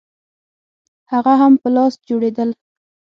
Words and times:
هغه 1.11 1.33
هم 1.41 1.53
په 1.61 1.67
لاس 1.75 1.93
جوړېدل 2.07 2.49